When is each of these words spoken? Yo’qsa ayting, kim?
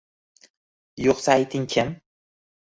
Yo’qsa 1.05 1.37
ayting, 1.37 1.71
kim? 1.77 1.95